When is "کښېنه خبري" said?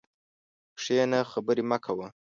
0.77-1.63